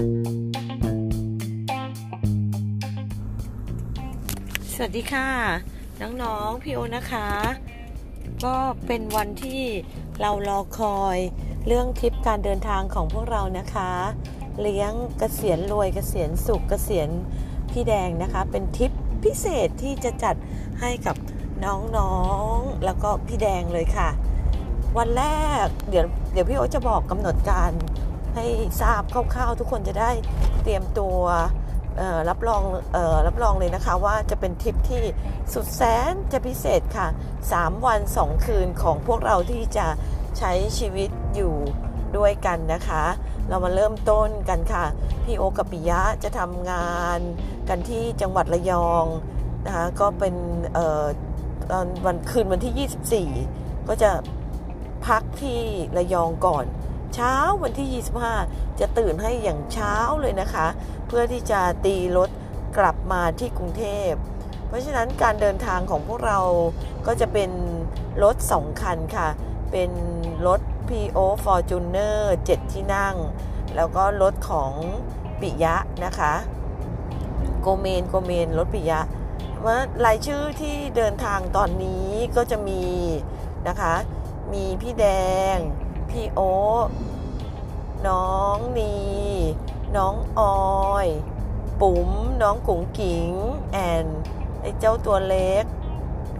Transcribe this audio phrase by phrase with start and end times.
[0.00, 0.02] ส
[4.82, 5.28] วัสดีค่ะ
[6.00, 7.28] น้องๆพี่โอนะคะ
[8.44, 8.56] ก็
[8.86, 9.62] เป็นวันที่
[10.20, 11.18] เรารอคอย
[11.66, 13.90] เรื่องทริปการเดินทางของพวกเรานะคะ
[14.60, 17.08] เลี้ยงกเกษียณรวยกเกษียณสุขเกษียณ
[17.70, 18.92] พี่แดงนะคะ เป็นทริป
[19.24, 20.36] พิเศษที่จะจัด
[20.80, 21.16] ให้กับ
[21.64, 22.16] น้อ
[22.54, 24.08] งๆแล้วก็พี่แดงเลยค่ะ
[24.98, 25.24] วันแร
[25.64, 27.70] กเดี๋ยวเดี๋ยวพี่โอจะบอกกำหนดการ
[28.34, 28.46] ให้
[28.80, 29.02] ทราบ
[29.34, 30.10] คร่าวๆ ทุกคนจะได้
[30.62, 31.18] เตรียมตัว
[32.28, 32.62] รับรอง
[32.96, 35.02] ออรับรองเลยนะคะว่าจะเป็นทริปที่
[35.52, 37.06] สุดแสนจะพิเศษค่ะ
[37.46, 39.86] 3 วัน 2 คืนของพวกเราที่จะ
[40.38, 41.54] ใช้ชีวิตอยู่
[42.16, 43.04] ด้วยกันนะคะ
[43.48, 44.84] เรามาเริ่มต้นกันค่ะ
[45.24, 47.18] พี่โอกับปิยะจะทำงาน
[47.68, 49.04] กันที่จังหวัดระยอง
[49.66, 50.34] นะคะก็เป็น
[51.70, 54.10] ตอนวันคืนวันที่ 24 ก็จะ
[55.06, 55.60] พักที่
[55.96, 56.64] ระยองก่อน
[57.14, 58.04] เช้าวันที่
[58.40, 60.66] 25 จะตื่นให้อย่างเช้าเลยนะคะ
[61.06, 62.30] เพื่อที่จะตีรถ
[62.78, 64.10] กลับมาที่กรุงเทพ
[64.66, 66.40] เพราะฉะนั้นการเดินทางของพวกเรา
[67.06, 67.50] ก็จะเป็น
[68.22, 69.28] รถสองคันค่ะ
[69.72, 69.90] เป็น
[70.46, 73.16] รถ PO Fortuner 7 ที่นั่ง
[73.76, 74.72] แล้วก็รถของ
[75.40, 76.34] ปิยะนะคะ
[77.60, 79.00] โกเมนโกเมนรถปิยะ
[79.64, 82.82] ว่ารายชื่อที่เดินทางตอนนี้ก็จะมี
[83.68, 83.94] นะคะ
[84.52, 85.06] มีพี่แด
[85.54, 85.56] ง
[86.10, 86.52] พี่โอ๊
[88.08, 88.94] น้องนี
[89.96, 91.08] น้องออย
[91.80, 92.10] ปุ๋ม
[92.42, 93.30] น้องกุ๋งกิ๋ง
[93.72, 94.06] แอน
[94.60, 95.64] ไอเจ้าตัวเล็ก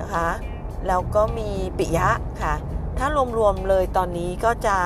[0.01, 0.31] นะคะ
[0.87, 1.49] แล้วก็มี
[1.79, 2.11] ปิยะ
[2.43, 2.55] ค่ะ
[2.99, 3.07] ถ้า
[3.39, 4.79] รวมๆเลยตอนนี้ก็จะ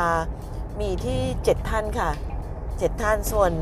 [0.80, 2.10] มีที่ 7 ท่านค่ะ
[2.56, 3.52] 7 ท่านส่วน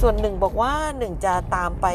[0.00, 1.86] ส่วนหนึ่งบอกว่าหนึ่งจะตามไป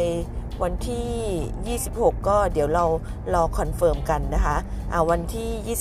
[0.64, 2.86] วันที่ 26 ก็เดี๋ยวเรา
[3.34, 4.58] รอ confirm กันนะคะ
[4.92, 5.78] อ่าวันที่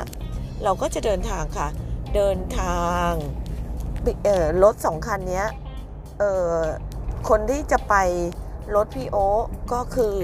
[0.00, 1.68] 25 เราก็จะเดินทางค่ะ
[2.14, 3.10] เดินทาง
[4.62, 5.44] รถสองคันนี้
[7.28, 7.94] คนที่จะไป
[8.74, 9.28] รถพี่โอ๊
[9.72, 10.16] ก็คือ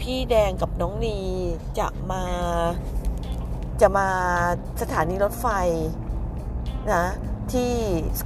[0.00, 1.18] พี่แดงกับน้องนี
[1.78, 2.22] จะมา
[3.80, 4.08] จะมา
[4.80, 5.46] สถานีรถไฟ
[6.92, 7.04] นะ
[7.52, 7.72] ที่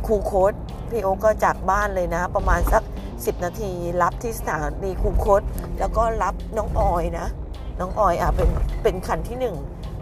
[0.06, 0.54] คูโคต
[0.90, 2.82] พี่โอ๊ก็จากบ้านเลยนะ ประมาณสัก
[3.14, 3.70] 10 นาที
[4.02, 5.42] รับที่สถานีคูโคต
[5.78, 7.26] แล้วก็รับน้องออยนะ
[7.80, 8.48] น้องออยอะเป็น
[8.82, 9.56] เป็นคันที่หนึ่ง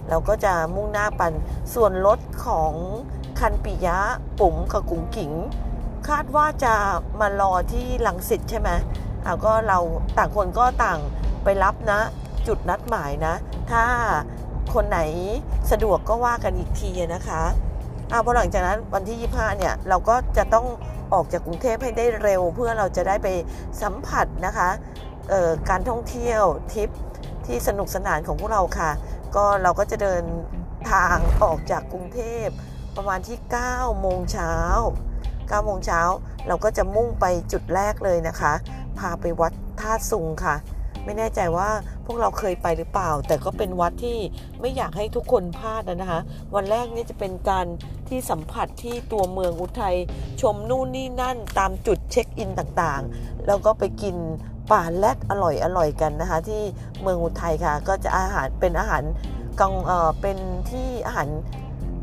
[0.09, 1.33] เราก็จะมุ่งหน้าปัน
[1.75, 2.73] ส่วนรถของ
[3.41, 3.99] คันปิยะ
[4.41, 5.33] ปุ๋มกับกุ๋งกิ๋ง
[6.09, 6.75] คาดว่าจะ
[7.21, 8.71] มารอที่หลังสิตใช่ไหม
[9.23, 9.79] เอะก็เรา
[10.19, 10.99] ต่างคนก็ต่าง
[11.45, 12.01] ไปรับนะ
[12.47, 13.35] จุดนัดหมายนะ
[13.71, 13.85] ถ้า
[14.75, 15.01] คนไหน
[15.71, 17.43] สะดวกก็ว่ากันอีกทีนะคะ
[18.13, 20.67] อะพอหลังจากนั้นวันที่ 25 เนี่ย เราก็จะต้อง
[21.13, 23.29] ออกจากกรุงเทพให้ได้เร็ว เพื่อเราจะได้ไป
[23.83, 24.69] สัมผัสนะคะ
[25.71, 26.43] การท่องเที่ยว
[26.73, 26.91] ทริป
[27.47, 28.91] ที่สนุกสนานของพวกเราค่ะ
[29.37, 30.25] ก็เราก็จะเดิน
[30.93, 32.47] ทางออกจากกรุงเทพ
[32.97, 33.39] ประมาณที่
[33.69, 34.55] 9 โมงเช้า
[35.21, 36.01] 9 โมงเช้า
[36.47, 38.53] เราก็จะมุ่งไปจุดแรกเลยนะคะ
[38.99, 40.57] พาไปวัดท่าสุงค่ะ
[41.05, 41.71] ไม่แน่ใจว่า
[42.07, 44.19] พวกเราเคยไปหรือเปล่า แต่ก็เป็นวัดที่
[44.61, 46.21] ไม่อยากให้ทุกคนพลาดนะคะ
[46.55, 47.67] วันแรกนี่จะเป็นการ
[48.09, 49.97] ที่สัมผัสที่ตัวเมืองอุทัย
[50.41, 54.17] ชมนู่นนี่นั่นตามจุดเช็คอินต่างๆ แล้วก็ไปกิน
[54.73, 56.63] ปลาแรดอร่อยอร่อยกันนะคะ ที่
[57.03, 59.03] เมืองอุทัยค่ะ ก็จะอาหารเป็นอาหาร
[59.61, 60.39] กลางเออเป็น
[60.71, 61.29] ที่อาหาร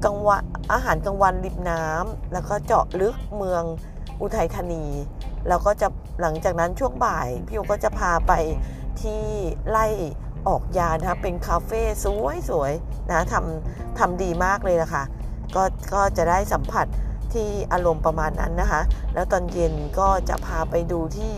[0.05, 0.43] กลางวัน
[0.73, 3.63] อาหารกลางวันริมน้ำแล้วก็เจาะลึกเมือง
[4.21, 4.85] อุทัยธานี
[5.47, 5.87] แล้วก็จะ
[6.21, 8.33] หลังจากนั้นช่วงบ่าย พี่โอก็จะพาไป
[9.01, 9.21] ที่
[9.69, 9.87] ไล่
[10.47, 11.81] ออกยานะคะเป็นคาเฟ่
[12.49, 15.03] สวยๆนะทำทำดีมากเลยนะคะ
[15.55, 15.63] ก็
[15.93, 16.87] ก็จะได้สัมผัส
[17.33, 18.81] ที่อารมณ์ประมาณนั้นนะคะ
[19.13, 21.33] แล้วตอนเย็นก็จะพาไปดูที่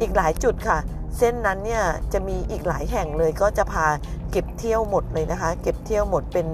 [0.00, 0.78] อีกหลายจุดค่ะ
[1.18, 3.86] เส้นนั้นเนี่ยจะมีอีกหลายแห่งเลยก็จะพา
[4.30, 6.46] เก็บเที่ยวหมดเลยนะคะ เก็บเที่ยวหมดเป็น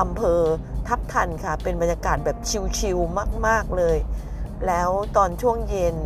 [0.00, 0.40] อำเภอ
[0.88, 2.36] ทับทันค่ะ เป็นบรรยากาศแบบ
[2.78, 3.98] ชิลๆมาก ๆเลย
[4.66, 5.96] แล้วตอนช่วงเย็น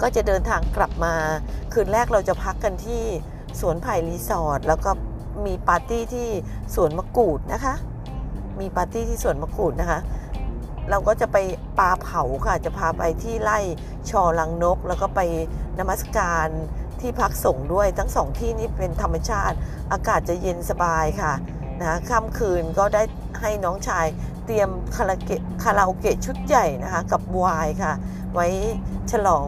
[0.00, 1.14] ก็จะเดินทางกลับมา
[1.72, 3.02] คืนแรกเราจะพักกันที่
[3.60, 4.90] สวนไผ่รีสอร์ทแล้วก็
[5.46, 6.28] มีปาร์ตี้ที่
[6.74, 7.74] สวนมะกรูดนะคะ
[8.60, 10.00] มีปาร์ตี้ที่สวนมะกรูดนะคะ
[10.90, 11.36] เราก็จะไป
[11.78, 13.58] ปลาเผาค่ะ จะพาไปที่ไร่
[14.10, 15.20] ชอลังนก แล้วก็ไป
[15.78, 16.48] นมัสการ
[17.00, 19.56] ที่พักสงด้วยทั้งสองที่นี้เป็นธรรมชาติ
[19.92, 21.32] อากาศจะเย็นสบายค่ะ
[21.80, 23.02] นะค่ำคืนก็ได้
[23.40, 24.06] ให้น้องชาย
[24.46, 27.92] เตรียมคาราเกะคาราโอเกะชุดใหญ่นะคะ กับวายค่ะ
[28.34, 28.46] ไว้
[29.12, 29.46] ฉลอง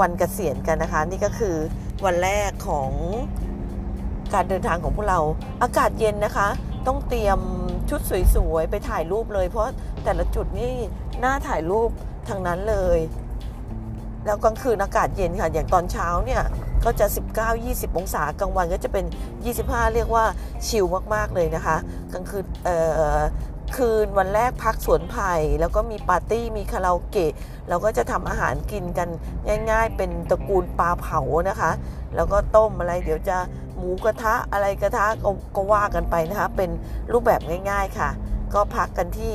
[0.00, 1.56] วันเกษียณกันนะคะ นี่ก็คือ
[2.04, 2.90] วันแรกของ
[4.34, 5.20] การเดินทางของพวกเรา
[5.62, 6.48] อากาศเย็นนะคะ
[6.86, 7.38] ต้องเตรียม
[7.90, 8.00] ชุด
[8.34, 9.72] สวยๆ ไปถ่ายรูปเลย เพราะ
[10.04, 10.72] แต่ละจุดนี่
[11.24, 11.90] น่าถ่ายรูป
[12.28, 12.98] ทางนั้นเลย
[14.26, 16.42] แล้วกลางคืนอากาศเย็นค่ะ อย่างตอนเช้าเนี่ย
[16.84, 17.06] ก็จะ
[17.52, 19.04] 19-20 องศากลางวันก็จะเป็น
[19.48, 20.24] 25 เรียกว่า
[20.66, 20.84] ชิล
[21.14, 21.76] มากๆเลยนะคะ
[22.12, 22.70] กลางคืนเอ
[23.18, 23.20] อ
[23.76, 27.32] คืนวันแรกพักสวนไผ่แล้วก็มีปาร์ตี้มีคาราโอเกะ
[27.68, 29.08] เราก็จะทำอาหารกินกัน
[29.70, 31.70] ง่าย ๆ เป็นตระกูลปลาเผานะคะ
[32.14, 33.38] แล้วก็ต้มอะไรเดี๋ยวจะ
[33.76, 35.26] หมูกระทะอะไรกระทะก
[35.56, 36.70] ก็ว่ากันไปนะคะ เป็น
[37.12, 37.40] รูปแบบ
[37.70, 38.10] ง่าย ๆค่ะ
[38.54, 39.34] ก็พักกันที่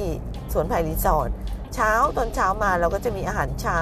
[0.54, 1.30] สวนไผ่รีสอร์ท
[1.76, 3.82] เช้าตอนเช้ามาเราก็จะมีอาหารเช้า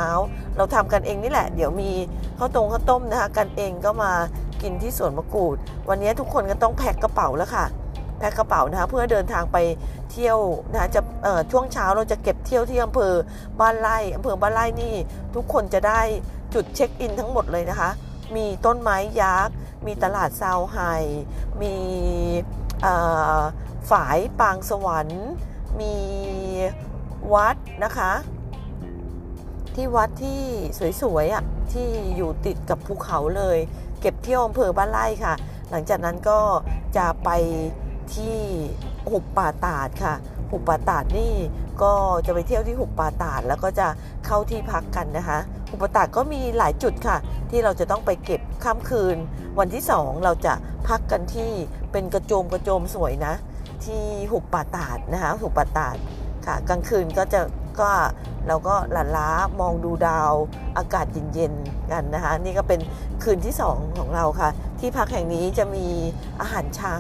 [0.58, 1.92] เราทำกันเองนี่แหละ เดี๋ยวมี
[2.38, 4.12] ข้าวตรงข้าวต้มนะคะกันเองก็มา
[4.62, 5.58] กินที่สวนมะกรูด
[5.90, 7.66] วันนี้ทุกคนก็ต้องแพ็คกระเป๋าแล้วค่ะ
[8.20, 9.58] แพ็คกระเป๋านะคะเพื่อเดินทางไป
[10.12, 10.38] เที่ยว
[10.72, 11.02] นะคะจะ
[11.52, 13.14] ช่วงเช้าเราจะเก็บเที่ยวที่อำเภอ
[13.60, 14.94] บ้านไร่อำเภอบ้านไร่นี่
[15.36, 16.02] ทุกคนจะได้
[16.54, 17.90] จุดเช็คอินทั้งหมดเลยนะคะ
[18.36, 19.54] มีต้นไม้ยักษ์
[19.86, 20.78] มีตลาดซาวไฮ
[21.62, 21.76] มี
[23.90, 25.26] ฝายปางสวรรค์
[25.80, 25.96] มี
[27.34, 28.12] วัดนะคะ
[29.76, 30.42] ที่วัดที่
[31.02, 31.44] สวยๆอะ
[31.74, 33.58] ที่อยู่ติดกับภูเขาเลย
[34.02, 35.34] เก็บเที่ยวอำเภอบ้านไร่ค่ะ
[35.70, 36.40] หลังจากนั้นก็
[36.98, 37.30] จะไป
[38.16, 38.38] ที่
[39.10, 40.14] หุบป่าตาดค่ะ
[40.52, 41.34] หุบป่าตาดนี่
[41.82, 41.94] ก็
[42.26, 43.88] จะไปเที่ยวที่หุบป่าตาดแล้วก็จะ
[44.26, 47.18] เข้าที่พักกันนะคะหุบป่าตาดก็มีหลายจุดค่ะ
[47.50, 49.18] ที่เราจะต้องไปเก็บข้ามคืน
[49.60, 50.54] วันที่สองเราจะ
[50.88, 51.52] พักกันที่
[51.92, 53.34] เป็นกระโจมกระโจมสวยนะ
[53.86, 55.98] ที่หุบป่าตาดนะคะหุบป่าตาด
[56.46, 57.42] ค่ะ กลางคืนก็จะ
[57.82, 57.90] ก็
[58.48, 59.30] เราก็หลั่นล้า
[59.62, 60.32] มองดูดาว
[60.78, 62.80] อากาศเย็นๆกันนะคะ นี่ก็เป็น
[63.24, 64.50] คืนที่สองของเราค่ะ
[64.80, 65.88] ที่พักแห่งนี้จะมี
[66.42, 66.96] อาหารเช้า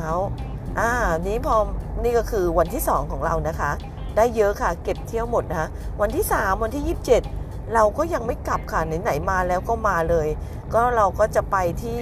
[0.79, 0.91] อ่า
[1.27, 1.55] นี้พอ
[2.03, 3.71] นี่ก็คือวันที่ 2 ของเรานะคะ
[4.15, 5.67] ได้เยอะค่ะเก็บเที่ยวหมดนะคะ
[6.01, 6.97] วันที่ 3 วันที่
[7.29, 10.27] 27 เราก็ยังไม่กลับค่ะไหนๆมาแล้วก็มาเลย
[10.73, 11.99] ก็เราก็จะไปที่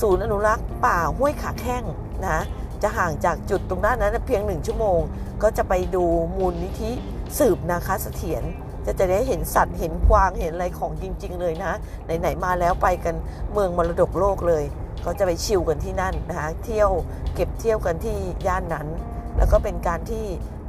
[0.00, 1.84] ศูนย์อนุรักษ์ป่าห้วยขาแข้ง
[2.26, 2.38] นะ
[2.82, 4.98] จะห่างจากจุดตรงนั้นนั้นเพียงหนึ่งชั่วโมง
[5.42, 6.04] ก็จะไปดู
[6.36, 6.90] มูลนิธิ
[7.38, 8.42] สืบนาคาเสถียร
[8.86, 11.72] จะจะได้เห็นสัตว์เห็นกวางเห็นอะไรของจริง ๆ เลยนะ
[12.20, 13.14] ไหน ๆ มาแล้วไปกัน
[13.52, 14.64] เมืองมรดกโลกเลย
[15.04, 16.90] ก็จะไปชิลกันที่นั่นนะคะเที่ยว
[17.34, 18.16] เก็บเที่ยวกันที่
[18.46, 18.88] ย่านนั้น
[19.36, 20.24] แล้วก็เป็นการที่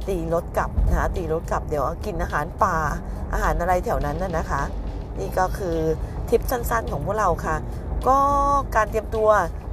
[0.08, 2.76] ตีรถกลับนะคะตีรถกลับเดี๋ยวกินอาหารป่า
[3.32, 4.62] อาหารอะไรแถวนั้นน่ะนะคะ
[5.18, 5.78] นี่ก็คือ
[6.28, 7.56] ทริปสั้นๆของพวกเราค่ะ
[8.08, 8.18] ก็
[8.76, 9.30] การเตรียมตัว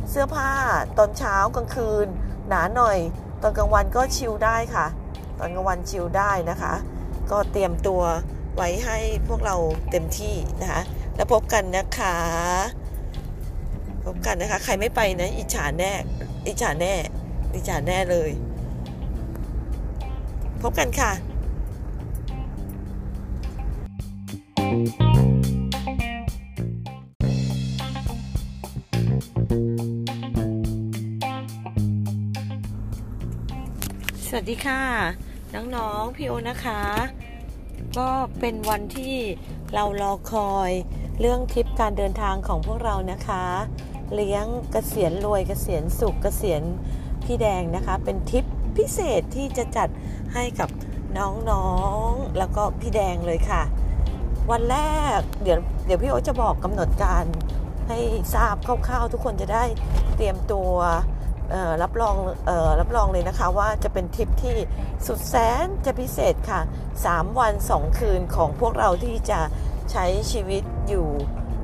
[0.09, 0.49] เสื้อผ้า
[0.97, 2.07] ตอนเช้ากลางคืน
[2.47, 2.97] หนาหน่อย
[3.41, 4.85] ตอนกลางวันก็ชิลได้ค่ะ
[5.39, 6.73] ตอนกลางวันชิลได้นะคะ
[7.31, 8.01] ก็เตรียมตัว
[8.55, 8.97] ไว้ให้
[9.27, 9.55] พวกเรา
[9.91, 10.81] เต็มที่นะคะ
[11.15, 12.80] แล้วพบกันนะคะ
[14.05, 15.91] พบกันนะคะ ใครไม่ไปนะ อิจฉาแน่
[16.47, 16.93] อิจฉาแน่
[17.53, 18.31] อิจฉาแน่เลย
[20.61, 21.11] พบกันค่ะ
[34.27, 34.81] สวัสดีค่ะ
[35.53, 36.81] น้องๆ พี่โอนะคะ
[37.97, 38.09] ก็
[38.39, 39.15] เป็นวันที่
[39.73, 40.71] เรารอคอย
[41.19, 43.45] เรื่องทริปการเดินทางของพวกเรานะคะ
[44.15, 46.61] เลี้ยงกะเกษียณรวยกเกษียณสุขเกษียณ
[47.25, 48.45] พี่แดงนะคะ เป็นทริป
[48.77, 49.89] พิเศษที่จะจัด
[50.33, 50.69] ให้กับ
[51.49, 51.69] น้อ
[52.07, 53.61] งๆแล้วก็พี่แดงเลยค่ะ
[54.51, 54.77] วันแร
[55.17, 57.23] กเดี๋ยวเดี๋ยวพี่โอจะบอกกำหนดการ
[57.89, 57.99] ให้
[58.35, 59.63] ทราบคร่าวๆ ทุกคนจะได้
[60.15, 60.71] เตรียมตัว
[61.83, 62.15] รับรอง
[62.49, 64.55] อรับรองเลยนะคะว่าจะเป็นทริปที่
[65.07, 66.61] สุดแสนจะพิเศษค่ะ
[66.99, 69.39] 3 วัน 2 คืนของพวกเราที่จะ
[69.91, 71.07] ใช้ชีวิตอยู่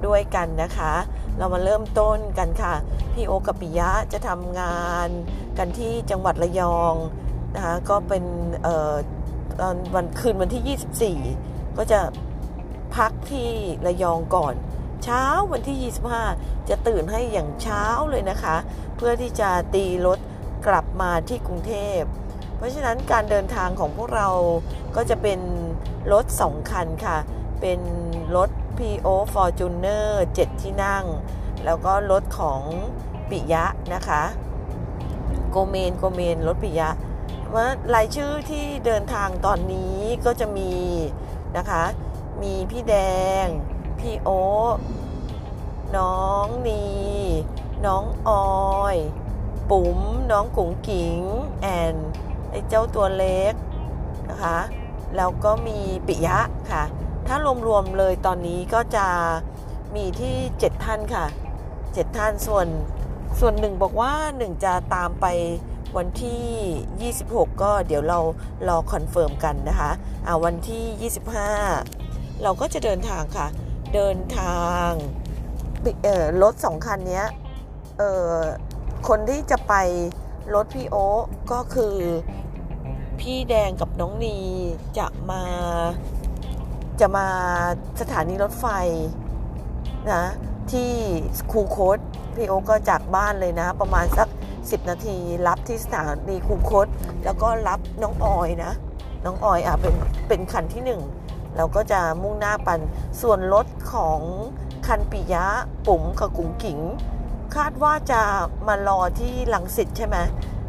[0.06, 0.94] ด้วยกันนะคะ
[1.38, 2.74] เรามาเริ่มต้นกันค่ะ
[3.14, 5.10] พี่โอกับปิยะจะทำงาน
[5.58, 6.96] กันที่จังหวัดระยอง
[7.56, 8.24] นะคะก็เป็น
[9.60, 12.00] ตอนวันคืนวันที่ 24 ก็จะ
[12.96, 13.50] พักที่
[13.86, 14.54] ระยองก่อน
[15.04, 15.94] เช้าวันที่
[16.34, 18.56] 25 จะตื่นให้อย่างเช้าเลยนะคะ
[18.98, 20.20] เพื่อที่จะตีรถ
[20.68, 22.02] กลับมาที่กรุงเทพ
[22.58, 24.30] เพราะฉะนั้นการเดินทางของพวกเรา
[24.96, 25.40] ก็จะเป็น
[26.14, 27.18] รถสองคันค่ะ
[27.62, 27.80] เป็น
[28.36, 30.08] รถ PO Fortuner
[30.38, 31.06] 7 ที่นั่ง
[31.66, 32.64] แล้วก็รถของ
[33.30, 34.24] ปิยะนะคะ
[35.50, 36.90] โกเมนโกเมนรถปิยะ
[37.54, 37.66] ว่า
[37.96, 40.74] รายชื่อที่เดินทางตอนนี้ก็จะมี
[41.58, 41.84] นะคะ
[42.42, 42.96] มีพี่แด
[43.44, 43.46] ง
[44.00, 44.30] พี่โอ
[45.98, 46.86] น้องนี
[47.86, 48.98] น้องออย
[49.70, 50.00] ปุ๋ม
[50.32, 51.20] น้องกุ๋งกิ๋ง
[51.62, 51.96] แอน
[52.50, 53.54] ไอเจ้าตัวเล็ก
[54.30, 54.60] นะคะ
[55.16, 56.40] แล้วก็มีปิยะ
[56.72, 56.84] ค่ะ
[57.28, 59.08] ถ้ารวมๆเลยตอนนี้ก็จะ
[59.96, 61.26] มีที่ 7 ท่านค่ะ
[61.72, 62.68] 7 ท่านส่วน
[63.40, 65.26] ส่วนหนึ่งบอกว่าหนึ่งจะตามไป
[65.98, 68.20] วันที่ 26 ก็เดี๋ยวเรา
[68.68, 69.92] รอ confirm กันนะคะ
[70.26, 71.12] อ่าวันที่
[71.80, 73.48] 25 เราก็จะเดินทางค่ะ
[73.96, 74.90] เดินทาง
[76.04, 77.24] เออรถสองคันนี้
[77.98, 78.32] เออ
[79.08, 79.74] คนที่จะไป
[80.54, 81.08] รถพี่โอ๊
[81.52, 81.96] ก็คือ
[83.20, 84.38] พี่แดงกับน้องนี
[84.98, 85.44] จะมา
[87.02, 87.28] จะมา
[88.02, 88.66] สถานีรถไฟ
[90.12, 90.24] นะ
[90.72, 90.92] ที่
[91.52, 91.98] คูโคด
[92.36, 94.28] พี่โอก็จากบ้านเลยนะ ประมาณสัก
[94.58, 96.88] 10 นาที รับที่สถานีคูโคต
[97.24, 98.72] แล้วก็รับน้องออยนะ
[99.26, 99.96] น้องออยอะเป็น
[100.28, 101.02] เป็นคันที่หนึ่ง
[101.56, 102.80] เราก็จะมุ่งหน้าปัน
[103.22, 104.20] ส่วนรถของ
[104.88, 105.46] คันปิยะ
[105.88, 106.80] ปุ๋มกับกุ๋งกิ๋ง
[107.56, 108.22] คาดว่าจะ
[108.68, 110.18] มารอที่หลังสิตใช่ไหม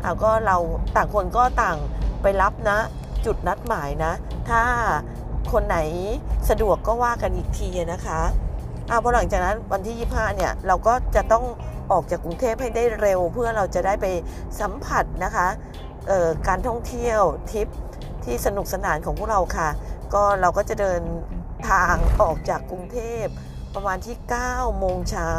[0.04, 0.56] อะก็เรา
[0.96, 1.76] ต่างคนก็ต่าง
[2.22, 2.78] ไปรับนะ
[3.24, 4.12] จุดนัดหมายนะ
[4.48, 4.62] ถ้า
[5.52, 5.78] คนไหน
[6.48, 8.20] สะดวกก็ว่ากันอีกทีนะคะ
[8.90, 11.44] อ่าพอหลังจากนั้นวันที่ 25 เนี่ยเราก็จะต้อง
[11.92, 14.06] ออกจากกรุงเทพให้ได้เร็ว เพื่อเราจะได้ไป
[14.60, 15.48] สัมผัสนะคะ
[16.48, 17.68] การท่องเที่ยวทริป
[18.24, 19.68] ที่สนุกสนานของพวกเราค่ะ
[20.14, 21.02] ก็เราก็จะเดิน
[21.70, 23.24] ทางออกจากกรุงเทพ
[23.74, 24.16] ประมาณที่
[24.46, 25.32] 9 โมงเช้า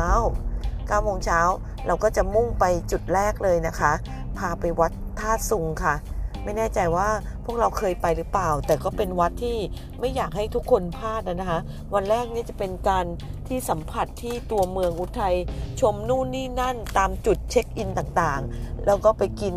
[0.58, 1.40] 9 โมงเช้า
[1.88, 3.92] เราก็จะมุ่งไปจุดแรกเลยนะคะ
[4.38, 5.96] พาไปวัดท่าซุงค่ะ
[6.44, 7.10] ไม่แน่ใจว่า
[7.46, 9.58] พวกเราเคยไปหรือเปล่า แต่ก็เป็นวัดที่
[10.00, 11.60] ไม่อยากให้ทุกคนพลาดนะคะ
[11.94, 13.06] วันแรกนี่จะเป็นการ
[13.48, 15.36] ที่สัมผัสที่ตัวเมืองอุทัย
[15.82, 19.56] ชมนู่นนี่นั่นตามจุดเช็คอินต่างๆ แล้วก็ไปกิน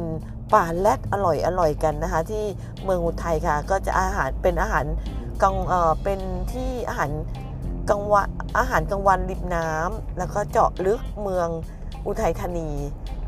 [0.54, 2.44] ป่าแรดอร่อยอร่อยกันนะคะ ที่
[2.84, 4.84] เมืองอุทัยค่ะ ก็จะอาหารเป็นอาหาร
[5.42, 6.20] กลางเออเป็น
[6.52, 7.10] ที่อาหาร
[7.90, 11.48] กลางวันอาหารกลางวันริมน้ำแล้วก็เจาะลึกเมือง
[12.06, 12.70] อุทัยธานี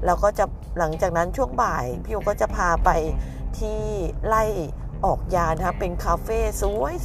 [0.06, 0.44] แล้วก็จะ
[0.78, 2.90] หลังจากนั้นช่วงบ่าย พี่โอก็จะพาไป
[3.60, 3.80] ที่
[4.26, 4.44] ไล่
[5.04, 6.38] ออกยานะคะเป็นคาเฟ่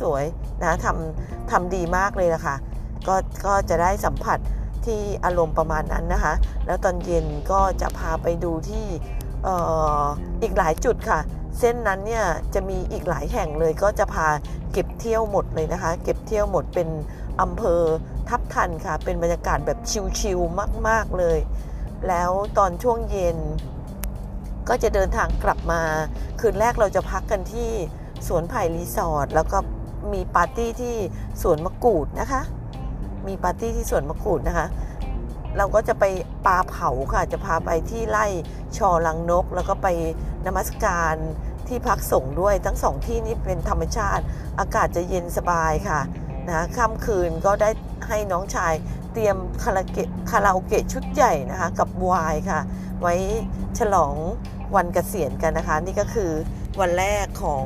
[0.01, 2.55] สวยๆนะทำทำดีมากเลยนะคะ
[3.07, 3.15] ก็
[3.45, 4.39] ก็จะได้สัมผัส
[4.85, 6.33] ที่อารมณ์ประมาณนั้นนะคะ
[6.65, 8.85] แล้วตอนเย็นก็จะพาไปดูที่
[9.47, 9.49] อ
[10.01, 10.03] อ
[10.41, 11.19] อีกหลายจุดค่ะ
[11.59, 14.27] เส้นนั้นเนี่ยจะมีอีกหลายแห่งเลยก็จะพา
[14.73, 16.89] เก็บเที่ยวหมดเลยนะคะ เก็บเที่ยวหมดเป็น
[17.41, 17.81] อำเภอ
[18.29, 19.79] ทับทันค่ะ เป็นบรรยากาศแบบ
[20.19, 21.39] ชิลๆมาก ๆเลย
[22.07, 23.37] แล้วตอนช่วงเย็น
[24.69, 25.81] ก็จะเดินทางกลับมา
[26.39, 27.69] คืนแรกเราจะพักกันที่
[28.27, 29.57] สวนไผ่รีสอร์ทแล้วก็
[30.13, 30.95] มีปาร์ตี้ที่
[31.41, 32.41] สวนมะกรูดนะคะ
[33.27, 34.67] มีปาร์ตี้ที่สวนมะกรูดนะคะ
[35.57, 36.03] เราก็จะไป
[36.45, 38.25] ปลาเผาค่ะ จะพาไปที่ไร่
[38.77, 39.87] ชอลังนก แล้วก็ไป
[40.45, 41.15] นมัสการ
[41.67, 44.23] ที่พักส่งด้วยทั้งสองที่นี้เป็นธรรมชาติ
[44.59, 45.99] อากาศจะเย็นสบายค่ะ
[46.47, 47.69] นะค่ำคืนก็ได้
[48.07, 48.73] ให้น้องชาย
[49.13, 52.59] เตรียมคาราเกะคาราโอเกะชุดใหญ่นะคะ กับวายค่ะ
[53.01, 53.15] ไว้
[53.79, 54.15] ฉลอง
[54.75, 56.31] วันเกษียณกันนะคะ นี่ก็คือ
[56.79, 57.65] วันแรกของ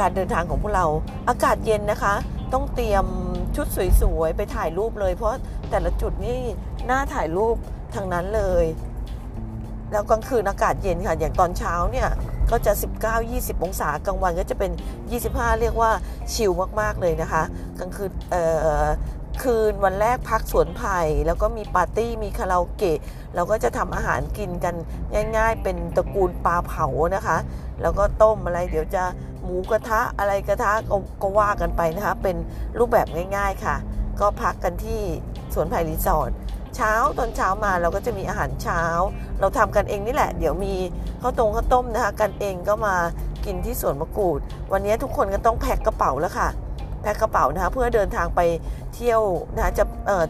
[0.00, 0.86] การเดินทางของพวกเรา
[1.28, 2.14] อากาศเย็นนะคะ
[2.52, 3.04] ต้องเตรียม
[3.56, 3.66] ชุด
[4.02, 5.38] สวยๆไปถ่ายรูปเลย เพราะ
[5.70, 6.38] แต่ละจุดนี่
[6.90, 7.56] น่าถ่ายรูป
[7.94, 8.64] ทางนั้นเลย
[9.92, 12.08] แล้วกลางคืนอากาศเย็นค่ะ อย่างตอนเช้าเนี่ย
[12.50, 12.72] ก็จะ
[13.18, 14.70] 19-20 องศากลางวันก็จะเป็น
[15.14, 15.90] 25 เรียกว่า
[16.32, 17.42] ชิลมาก ๆ เลยนะคะ
[17.78, 18.10] กลางคืน
[19.42, 22.98] คืนวันแรกพักสวนไผ่แล้วก็มีปาร์ตี้มีคาราโอเกะ
[23.34, 24.74] เราก็จะทำอาหารกินกัน
[25.36, 27.36] ง่าย ๆ เป็นตระกูลปลาเผานะคะ
[27.82, 29.04] แล้วก็ต้มอะไรเดี๋ยวจะ
[29.42, 30.72] หมูกระทะอะไรกระทะ
[31.22, 32.36] ก็ว่ากันไปนะคะ เป็น
[32.78, 33.06] รูปแบบ
[33.36, 33.76] ง่าย ๆค่ะ
[34.20, 35.00] ก็พักกันที่
[35.54, 36.30] สวนไผ่รีสอร์ท
[36.76, 38.82] เช้าตอนเช้ามาเราก็จะมีอาหารเช้า
[39.40, 40.74] เราทำกันเองนี่แหละ เดี๋ยวมี
[41.22, 42.94] ข้าวตรงข้าวต้มนะคะ กันเองก็มา
[43.44, 44.40] กินที่สวนมะกรูด
[44.72, 46.48] วันนี้ทุกคนก็ต้องแพ็คกระเป๋าแล้วค่ะ
[47.02, 48.40] แพ็คกระเป๋านะคะเพื่อเดินทางไป
[48.94, 49.22] เที่ยว
[49.54, 49.84] นะคะจะ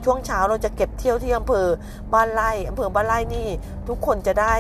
[0.05, 1.67] ช่วงเช้าเราจะเก็บเที่ยวที่อำเภอ
[2.13, 3.49] บ้านไร่อำเภอบ้านไร่นี่
[3.89, 4.55] ทุกคนจะได้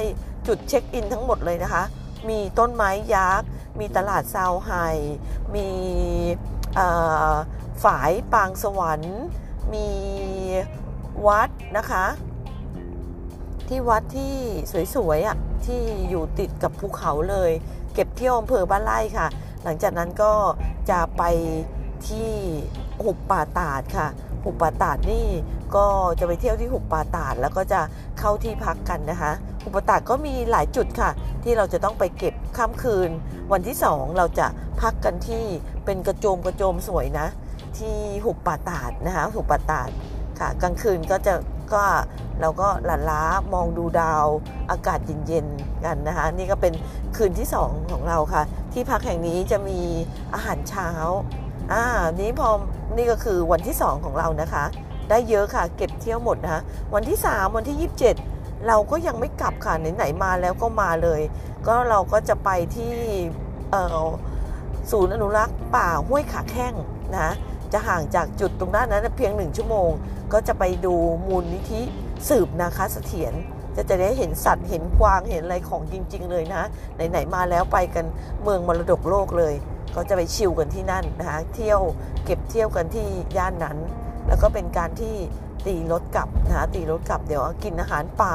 [0.47, 1.83] จุดเช็คอินทั้งหมดเลยนะคะ
[2.29, 3.47] มีต้นไม้ยักษ์
[3.79, 4.71] มีตลาดซาวไฮ
[5.55, 5.69] มี
[7.85, 9.19] ฝายปางสวรรค์
[9.73, 9.88] มี
[11.26, 12.07] วัดนะคะ
[13.69, 14.35] ที่วัดที่
[14.95, 15.37] สวยๆอะ
[15.67, 17.50] ที่อยู่ติดกับภูเขาเลย
[17.95, 19.26] เก็บเที่ยวอำเภอบ้านไร่ค่ะ
[19.64, 20.33] หลังจากนั้นก็
[20.90, 21.23] จะไป
[22.09, 22.30] ที่
[23.04, 24.09] หุบป่าตาดค่ะ
[24.45, 25.26] หุบป่าตาดนี่
[25.76, 25.87] ก็
[26.19, 27.80] จะไปเที่ยวที่หุบป่าตาดแล้วก็จะ
[28.19, 31.11] เข้าที่พักกันนะคะหุบป่าตาดก็มีหลายจุดค่ะ
[31.42, 33.11] ที่เราจะต้องไปเก็บค่ำคืน
[33.52, 34.47] วันที่สองเราจะ
[34.80, 35.45] พักกันที่
[35.85, 37.26] เป็นกระโจมกระโจมสวยนะ
[37.78, 39.90] ที่หุบป่าตาดนะคะหุบป่าตาด
[40.38, 41.35] ค่ะ กลางคืนก็จะ
[41.75, 41.85] ก็
[42.40, 43.23] เราก็หลั่นล้า
[43.54, 44.26] มองดูดาว
[44.71, 46.73] อากาศเย็นๆกันนะคะนี่ก็เป็น
[47.16, 48.42] คืนที่สองของเราค่ะ
[48.73, 49.80] ที่พักแห่งนี้จะมี
[50.35, 50.88] อาหารเช้า
[51.73, 51.85] อ่า
[52.21, 52.49] นี้พอ
[52.97, 54.65] นี่ก็คือวันที่ 2 ของเรานะคะ
[55.11, 56.62] ได้เยอะค่ะ เก็บเที่ยวหมดนะคะ
[56.95, 57.91] วันที่ 3 วันที่
[58.27, 61.21] 27 เราก็ยังไม่กลับค่ะไหนๆมาแล้วก็มาเลย
[61.67, 62.93] ก็เราก็จะไปที่
[64.91, 66.75] ศูนย์อนุรักษ์ป่าห้วยขาแข้ง
[67.17, 67.35] นะ
[67.73, 69.91] จะห่างจากจุดตรงนั้นนั้นเพียงหนึ่งชั่วโมง
[70.33, 70.95] ก็จะไปดู
[71.27, 71.83] มูลนิธิ
[72.29, 73.35] สืบนาคาเสถียร
[73.77, 76.62] จะจะได้เห็นสัตว์เห็นกวางเห็นอะไรของจริง ๆ เลยนะ
[77.11, 78.05] ไหน ๆ มาแล้วไปกัน
[78.43, 79.55] เมืองมรดกโลกเลย
[79.94, 81.80] ก็จะไปชิลกันที่นั่นนะคะเที่ยว
[82.25, 83.78] เก็บเที่ยวกันที่ย่านนั้น
[84.28, 85.14] แล้วก็เป็นการที่
[85.66, 88.35] ตีรถกลับนะคะตีรถกลับเดี๋ยวกินอาหารป่า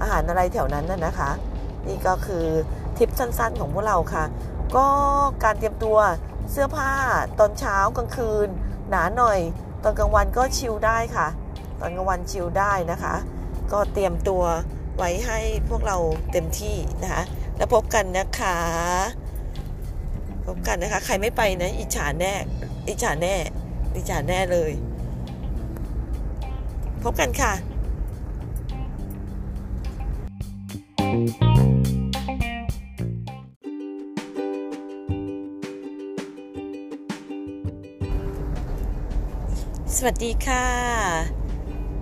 [0.00, 1.30] อาหารอะไรแถวนั้นน่ะนะคะ
[1.86, 2.46] นี่ก็คือ
[2.96, 4.24] ทริปสั้นๆของพวกเราค่ะ
[4.76, 4.86] ก็
[5.44, 5.98] การเตรียมตัว
[6.50, 6.92] เสื้อผ้า
[7.38, 8.48] ตอนเช้ากลางคืน
[8.90, 9.38] หนาหน่อย
[9.82, 11.26] ตอนกลางวันก็ชิลได้ค่ะ
[11.80, 13.14] ตอนกลางวันชิลได้นะคะ
[13.72, 14.42] ก็เตรียมตัว
[14.96, 15.38] ไว้ให้
[15.68, 15.96] พวกเรา
[16.32, 17.22] เต็มที่นะคะ
[17.56, 18.56] แล้วพบกันนะคะ
[20.46, 22.32] พบกันนะคะ ใครไม่ไปนะ อิจฉาแน่
[22.88, 23.34] อิจฉาแน่
[23.94, 24.72] อิจฉาแน่เลย
[27.02, 27.52] พบกันค่ะ
[39.96, 40.66] สวัสดีค่ะ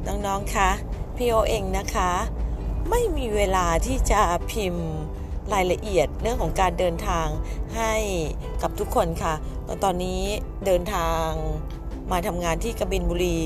[0.07, 0.71] น้อง ๆคะ
[1.17, 2.11] พี่โอเองนะคะ
[2.91, 4.91] ไม่มีเวลาที่จะพิมพ์
[5.55, 7.27] รายละเอียดเรื่องของการเดินทาง
[7.77, 7.95] ให้
[8.63, 9.35] กับทุกคนค่ะ
[9.85, 10.23] ตอนนี้
[10.67, 11.29] เดินทาง
[12.13, 13.39] มาทำงานที่กบินบุรี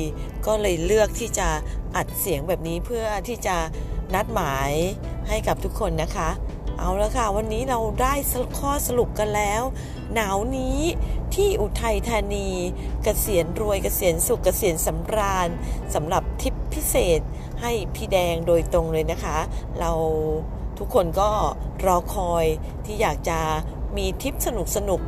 [0.46, 1.48] ก็เลยเลือกที่จะ
[1.96, 3.56] อัดเสียงแบบนี้เพื่อที่จะ
[4.14, 4.70] นัดหมาย
[5.28, 6.30] ให้กับทุกคนนะคะ
[6.78, 8.14] เอาละค่ะ วันนี้เราได้
[8.58, 9.62] ข้อสรุปกันแล้ว
[10.14, 10.78] หนาวนี้
[11.34, 12.58] ที่อุทัยธานีก
[13.04, 15.48] เกษียณรวยกเกษียณสุขเกษียณสำราญ
[15.94, 17.20] สำหรับทริปพิเศษ
[17.60, 19.38] ให้พี่แดงโดยตรงเลยนะคะ
[19.80, 19.92] เรา
[20.84, 21.30] ทุกคนก็
[21.86, 22.44] รอคอย
[22.86, 23.38] ที่อยากจะ
[23.96, 25.00] มีทริปสนุกสนุก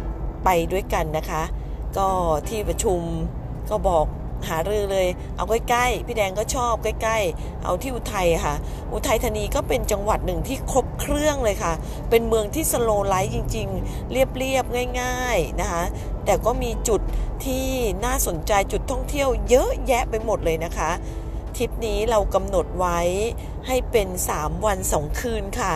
[0.45, 1.43] ไปด้วยกันนะคะ
[1.99, 2.09] ก็
[2.49, 3.01] ที่ประชุม
[3.71, 4.05] ก็บอก
[4.49, 8.55] หารือเลย เอาใกล้ๆพี่แดงก็ชอบใกล้ ๆ เอาที่อุทัยค่ะ
[8.93, 11.73] อุทัยธานีก็เป็นจังหวัดหนึ่งที่ครบเครื่องเลยค่ะ
[12.11, 15.83] เป็นเมืองที่สโลไลท์จริง ๆ เรียบๆง่าย ๆนะคะ
[16.25, 17.01] แต่ก็มีจุด
[17.45, 17.67] ที่
[18.05, 20.91] น่าสนใจจุดท่องเที่ยวเยอะแยะไปหมดเลยนะคะ
[21.57, 23.01] ทริปนี้เรากำหนดไว้
[23.67, 25.75] ให้เป็น 3 วัน 2 คืนค่ะ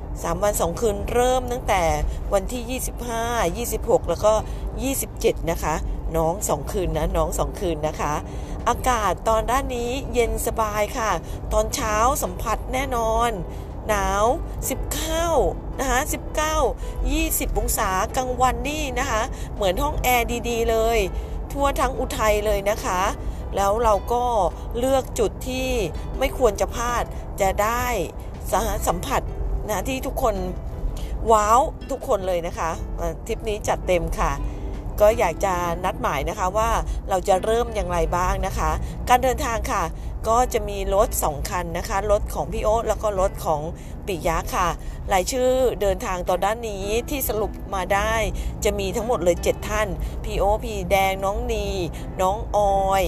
[0.00, 1.82] 3 วัน 2 คืนเริ่มตั้งแต่
[2.32, 2.80] วันที่
[3.56, 4.32] 25 26 แล้วก็
[4.92, 5.74] 27 นะคะ
[6.16, 8.14] น้อง 2 คืนนะ น้อง 2 คืนนะคะ
[8.68, 11.10] อากาศตอนด้านนี้เย็นสบายค่ะ
[11.52, 13.30] ตอนเช้าสัมผัสแน่นอน
[13.88, 14.24] หนาว
[15.02, 16.00] 19 นะคะ
[16.58, 19.22] 19 20 องศากลางวันนี่นะคะ
[19.54, 20.98] เหมือนห้องแอร์ดี ๆ เลย
[21.52, 23.00] ทั่วทั้งอุทัยเลยนะคะ
[23.56, 24.24] แล้วเราก็
[24.78, 25.68] เลือกจุดที่
[26.18, 27.04] ไม่ควรจะพลาด
[27.40, 27.84] จะได้
[28.86, 29.22] สัมผัส
[29.68, 30.34] นะที่ทุกคน
[31.32, 32.70] ว้าวทุกคนเลยนะคะ
[33.26, 34.32] ทริปนี้จัดเต็มค่ะ
[35.00, 36.70] ก็อยากจะนัดหมายนะคะว่า
[37.08, 38.70] เราจะเริ่มอย่างไรบ้างนะคะ
[39.08, 39.82] การเดินทางค่ะ
[40.28, 43.60] ก็จะมีรถสองคันนะคะรถของพี่โอ๊ตแล้วก็รถของ
[44.06, 44.68] ปิยะค่ะ
[45.12, 48.14] รายชื่อเดินทางตอนด้านนี้ที่สรุปมาได้
[48.64, 49.88] จะมีทั้งหมดเลย 7 ท่าน
[50.24, 51.66] พี่โอพี่แดงน้องนี
[52.20, 53.04] น้องออย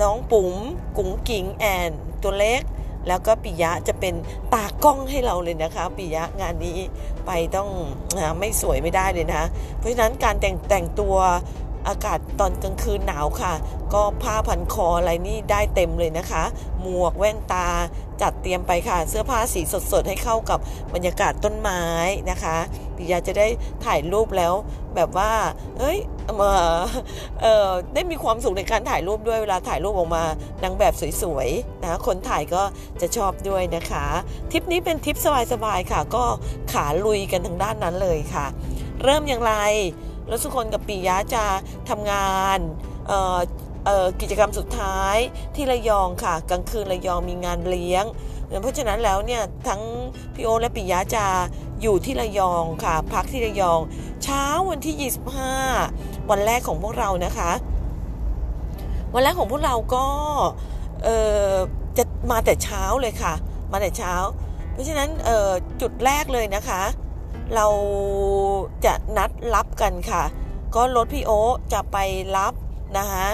[0.00, 0.54] น้องปุ๋ม
[0.96, 1.90] กุ้งกิงแอน
[2.22, 2.62] ตัวเล็ก
[3.08, 4.14] แล้วก็ปิยะจะเป็น
[4.54, 6.78] ตากล้องให้เราเลยนะคะปิยะงานนี้
[7.26, 7.68] ไปต้อง
[8.38, 9.42] ไม่สวยไม่ได้เลยนะ
[9.78, 11.16] เพราะฉะนั้นการแต่งแต่งตัว
[11.88, 13.54] อากาศตอนกลางคืนหนาวค่ะ
[13.94, 16.44] ก็ผ้าพันคออะไรนี่ได้เต็มเลยนะคะ
[16.80, 17.68] หมวกแว่นตา
[18.22, 19.60] จัดเตรียมไปค่ะ เสื้อผ้าสี
[19.92, 20.58] สดๆ ให้เข้ากับ
[20.94, 21.82] บรรยากาศต้นไม้
[22.30, 22.56] นะคะ
[22.96, 23.48] ปิยาจะได้
[23.84, 24.52] ถ่ายรูปแล้ว
[24.94, 25.32] แบบว่า
[25.78, 25.98] เอ้ย
[27.40, 30.24] เออได้มีความสุขในการถ่ายรูปด้วยเวลาถ่ายรูปออกมา
[30.62, 32.62] นางแบบสวยๆนะคนถ่ายก็
[33.00, 34.06] จะชอบด้วยนะคะ
[34.50, 35.16] ทริปนี้เป็นทริป
[35.52, 36.24] สบายๆค่ะ ก็
[36.72, 38.46] ขาลุยกันทางด้านนั้นเลยค่ะ
[39.02, 39.54] เริ่มอย่างไร
[40.28, 41.44] แล้วสุคนกับปียะจะ
[41.88, 42.58] ทำงาน
[44.20, 45.16] กิจกรรมสุดท้าย
[45.54, 48.04] ที่ระยองค่ะ กลางคืนระยองมีงานเลี้ยง
[48.62, 49.82] เพราะฉะนั้นแล้วเนี่ยทั้ง
[50.34, 51.24] พี่โอและปิยะจะ
[51.82, 53.80] อยู่ที่ระยองค่ะ พักที่ระยอง
[54.24, 55.12] เช้าวันที่
[55.72, 57.50] 25 วันแรกของพวกเรานะคะ
[59.14, 60.06] วันแรกของพวกเราก็
[61.96, 63.34] จะมาแต่เช้าเลยค่ะ
[63.72, 64.14] มาแต่เช้า
[64.72, 65.08] เพราะฉะนั้น
[65.80, 66.82] จุดแรกเลยนะคะ
[67.54, 67.66] เรา
[68.84, 70.22] จะนัดรับกันค่ะ
[70.74, 71.32] ก็รถพี่โอ
[71.72, 71.96] จะไป
[72.36, 72.54] รับ
[72.96, 73.28] นะคะ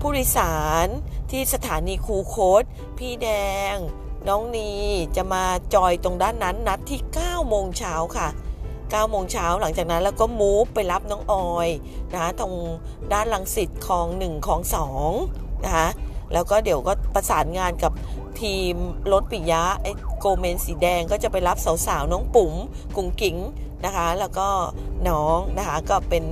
[0.00, 0.86] ผู้โดยสาร
[1.30, 2.62] ที่สถานีคูโคต
[2.98, 3.28] พี่แด
[3.74, 3.76] ง
[4.28, 4.70] น้องนี
[5.16, 8.28] จะมาจอยตรงด้านนั้นนัดที่9โมงเช้าค่ะ
[8.70, 11.68] 9โมงเช้าหลังจากนั้นแล้วก็มูฟไปรับน้องออย
[12.12, 12.52] นะคะตรง
[13.12, 14.60] ด้านลังสิตคลอง1คลอง
[15.14, 15.88] 2นะคะ
[16.32, 17.92] แล้วก็เดี๋ยวก็ประสานงานกับ
[18.40, 18.74] ทีม
[19.12, 19.86] รถปิยะไอ
[20.18, 22.54] โกเมนสีแดงก็จะไปรับสาวๆ น้องปุ๋ม
[22.96, 23.36] กุ้งกิ๋ง
[23.84, 24.48] นะคะ แล้วก็
[25.08, 26.24] น้องนะคะก็เป็น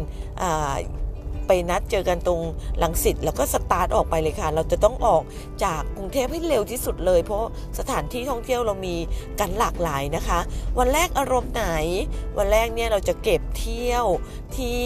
[1.46, 2.40] ไปนัดเจอกันตรง
[2.82, 5.22] ลังสิตแล้วก็สตาร์ทออกไปเลยค่ะ เราจะต้องออก
[5.64, 7.44] จากกรุงเทพให้เร็วที่สุดเลย เพราะ
[7.78, 8.96] สถานที่ท่องเที่ยวเรามี
[9.40, 10.38] กันหลากหลายนะคะ
[10.78, 11.66] วันแรกอารมณ์ไหน
[12.38, 14.06] วันแรกเนี่ยเราจะเก็บเที่ยว
[14.56, 14.84] ที่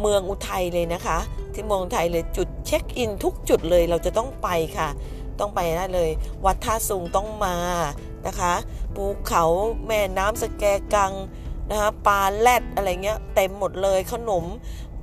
[0.00, 1.18] เมืองอุทัยเลยนะคะ
[1.54, 4.88] ที่เมืองอุทัยเลยจุดเช็คอินทุกจุดเลยเราจะต้องไปค่ะ
[5.40, 6.10] ต้องไปได้เลย
[6.44, 7.56] วัดท่าสูงต้องมา
[8.26, 8.54] นะคะ
[8.94, 9.44] ภูเขา
[9.86, 11.12] แม่น้ำสแกกัง
[11.70, 14.44] นะคะปลาแรดอะไรเงี้ยเต็มหมดเลยขนม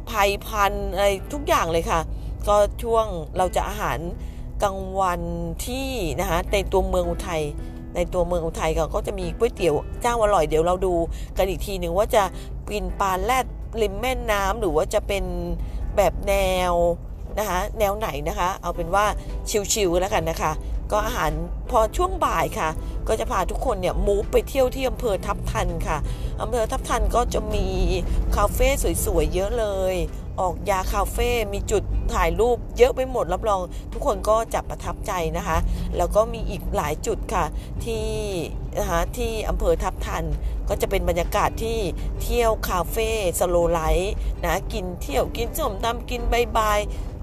[0.09, 1.99] ภัยพันอะไรทุกอย่างเลยค่ะ
[2.47, 3.05] ก็ช่วง
[3.37, 3.99] เราจะอาหาร
[4.63, 5.21] กลางวัน
[5.65, 7.43] ที่นะคะในตัวเมืองอุทัย
[7.95, 10.93] ในตัวเมืองอุทัยก็จะมีก๋วยเตี๋ยวเจ้าอร่อยเดี๋ยวเราดู
[11.37, 12.23] กันอีกทีหนึ่งว่าจะ
[12.69, 13.45] กินปลาแรด
[13.81, 15.23] ริมแม่น้ำหรือว่าจะเป็น
[15.95, 16.33] แบบแน
[16.71, 16.73] ว
[17.39, 19.05] นะคะแนวไหนนะคะ เอาเป็นว่า
[19.73, 20.51] ชิวๆแล้วกันนะคะ
[20.91, 21.31] ก็อาหาร
[21.71, 22.69] พอช่วงบ่ายค่ะ
[23.07, 25.97] ก็จะพาทุกคนเนี่ยมูฟไปเที่ยวที่อำเภอทับทันค่ะ
[26.41, 27.67] อำเภอทับทันก็จะมี
[28.35, 28.67] คาเฟ่
[29.05, 29.95] สวยๆเยอะเลย
[30.39, 33.61] ออกยาคาเฟ่มีจุดถ่ายรูปเยอะไปหมดรับรอง
[33.93, 35.57] ทุกคนก็จะประทับใจนะคะ
[35.97, 37.45] แล้วก็มีอีกหลายจุดค่ะ
[37.85, 38.07] ที่
[38.77, 40.23] นะคะที่อำเภอทับทัน
[40.69, 41.79] ก็จะเป็นบรรยากาศที่
[42.21, 43.09] เที่ยวคาเฟ่
[43.39, 44.13] slow life
[44.45, 46.79] นะกินเที่ยวกินส้มตำกินบายบาย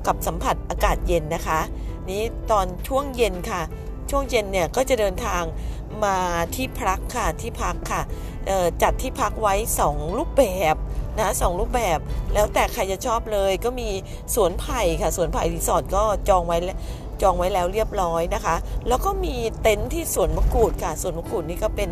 [0.06, 1.60] กับสัมผัสอากาศเย็นนะคะ
[2.10, 3.62] นี้ตอนช่วงเย็นค่ะ
[4.10, 5.42] ช่วงเย็นเนี่ยก็จะเดินทาง
[6.04, 6.18] มา
[6.54, 8.02] ที่พักค่ะที่พักค่ะ
[8.82, 9.54] จัดที่พักไว้
[9.88, 10.76] 2 รูปแบบ
[11.18, 11.98] นะสองรูปแบบ
[12.34, 13.88] แล้วแต่ใครจะชอบเลยก็มี
[14.34, 16.58] สวนไผ่ค่ะสวนไผ่รีสอร์ทก็จองไว้
[17.22, 18.56] จองไว้แล้วเรียบร้อยนะคะ
[18.88, 21.90] แล้วก็มีเต็นท์ที่สวนมะกรูดค่ะสวนมะกรูดนี่ก็เป็น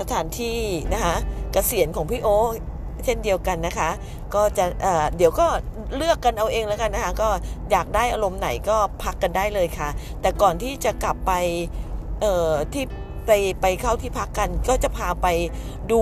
[0.00, 0.58] สถานที่
[0.92, 1.14] นะคะ
[1.52, 2.28] เกษียณของพี่โอ
[3.04, 3.90] เช่นเดียวกันนะคะ
[4.34, 5.46] ก็จะเเดี๋ยวก็
[5.96, 7.28] เลือกกันเอาเองแล้วกันนะคะ ก็
[7.70, 9.88] อยากได้อารมณ์ไหนก็พักกันได้เลยค่ะ
[10.20, 11.32] แต่ก่อนที่จะกลับไป
[12.72, 12.84] ที่
[13.26, 13.30] ไป
[13.62, 15.26] ไปเข้าที่พักกันก็จะพาไป
[15.92, 16.00] ดู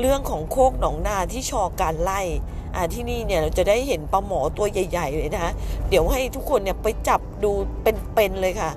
[0.00, 2.20] เรื่องของโคกหนองนาที่ชอการไล่
[2.94, 5.52] ที่นี่เนี่ยเราจะได้เห็นปลาหมอตัวใหญ่ ๆ เลยนะคะ
[5.88, 7.50] เดี๋ยวให้ทุกคนเนี่ยไปจับดู
[7.82, 8.70] เป็นๆเลยค่ะ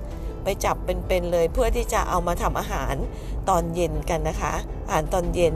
[0.44, 2.96] ไปจับเป็นๆเลยเพื่อที่จะเอามาทำอาหาร
[3.50, 4.54] ตอนเย็นกันนะคะ
[4.88, 5.56] อาหารตอนเย็น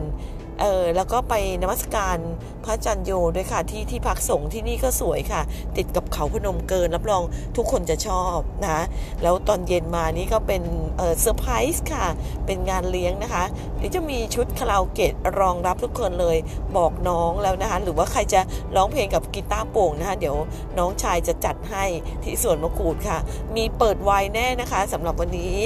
[0.61, 2.17] เออแล้วก็ไปนมัสการ
[2.65, 5.41] พระจันโยด้วยค่ะที่ที่พักสงฆ์ที่นี่ก็สวยค่ะ
[5.77, 7.23] ติดกับเขาพนมเกินรับรอง
[7.57, 8.79] ทุกคนจะชอบนะ
[9.23, 10.63] แล้วตอนเย็นมานี่ก็เป็น
[10.97, 12.07] เซอร์ไพรส์ค่ะ
[12.45, 13.43] เป็นงานเลี้ยงนะคะ
[13.77, 16.37] เดี๋ยวจะมีชุดคาราโอเกะรองรับทุกคนเลย
[16.77, 18.41] บอกน้องแล้วนะคะ หรือว่าใครจะ
[18.75, 20.37] ร้องเพลงกับกีตาร์โปร่งนะคะ เดี๋ยว
[20.77, 21.85] น้องชายจะจัดให้
[22.23, 23.17] ที่สวนมะกรูดค่ะ
[23.55, 25.57] มีเปิดไวน์แน่นะคะสำหรับวันนี้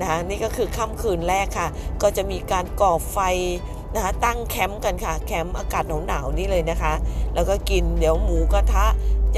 [0.00, 1.68] นะคะนี่ก็คือค่ำคืนแรกค่ะ
[2.02, 3.18] ก็จะมีการก่อไฟ
[3.94, 6.92] นะคะตั้งแคมป์กันค่ะ แคมป์อากาศหนาวๆนี่เลยนะคะ
[7.34, 8.86] แล้วก็กินเดี๋ยวหมูกระทะ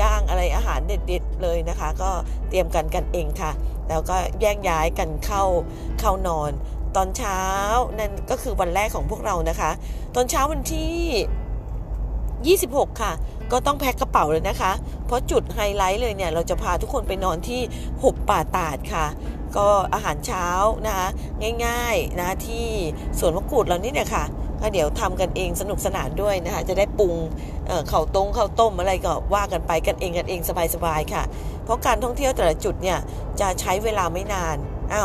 [0.00, 2.10] ย่างอะไรอาหารเด็ดๆเลยนะคะ ก็
[2.48, 3.50] เตรียมกันกันเองค่ะ
[3.88, 5.44] แล้วก็แยกย้ายกันเข้า
[6.00, 6.50] เข้านอน
[6.96, 7.40] ตอนเช้า
[7.98, 9.70] นั่นก็คือวันแรกของพวกเรานะคะ
[10.14, 13.12] ตอนเช้าวันที่ 26 ค่ะ
[13.52, 14.72] ก็ต้องแพ็คกระเป๋าเลยนะคะ
[15.06, 17.60] เพราะจุดไฮไลท์เลยเนี่ย เราจะพาทุกคนไปนอนที่
[18.02, 19.06] หุบป่าตาดค่ะ
[19.56, 20.46] ก็อาหารเช้า
[20.86, 21.08] นะคะ
[21.64, 22.66] ง่ายๆนะที่
[23.18, 24.24] สวนมะกรูดเรานี่เนี่ยค่ะ
[24.66, 27.14] ก็เดี๋ยวทำกันเองสนุกสนานด้วยนะคะ จะได้ปรุง
[27.88, 30.40] เข่าต้งข้าวต้มอะไรก็ว่ากันไปกันเองกันเอง
[30.74, 31.22] สบายๆค่ะ
[31.64, 32.98] เพราะการท่องเที่ยวแต่ละจุดเนี่ย
[33.40, 34.56] จะใช้เวลาไม่นาน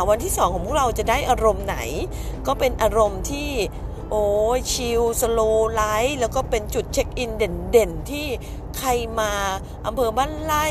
[0.08, 1.76] วันที่สองของพวกเราจะได้อารมณ์ไหน
[2.46, 3.50] ก็เป็นอารมณ์ที่
[4.10, 4.24] โอ้
[4.72, 5.40] ชิล slow
[5.72, 8.26] life แล้วก็เป็นจุดเช็คอินเด่นๆ ที่
[8.78, 9.32] ใครมา
[9.86, 10.66] อำเภอบ้านไร่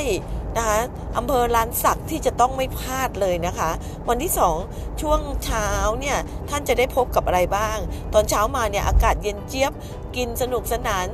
[0.58, 0.80] นะคะ
[1.18, 3.70] อำเภอลานสักที่จะต้องไม่พลาดเลยนะคะ
[4.10, 4.58] วันที่สอง
[5.02, 5.68] ช่วงเช้า
[6.00, 6.18] เนี่ย
[6.50, 7.78] ท่านจะได้พบกับอะไรบ้าง
[8.14, 9.72] ตอนเช้ามาเนี่ยอากาศเย็นเจี๊ยบ
[10.16, 11.06] กินสนุกสนาน